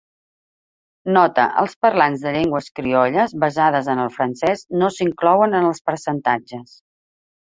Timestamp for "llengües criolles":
2.37-3.35